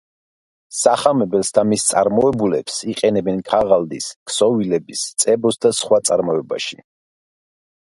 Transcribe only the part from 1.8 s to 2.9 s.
წარმოებულებს